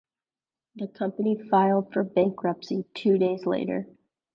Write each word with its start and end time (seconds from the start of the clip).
The 0.77 0.87
company 0.87 1.35
filed 1.51 1.93
for 1.93 2.03
bankruptcy 2.03 2.85
two 2.95 3.19
days 3.19 3.45
later. 3.45 3.85